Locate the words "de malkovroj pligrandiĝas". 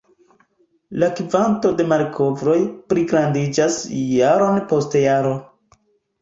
1.81-3.77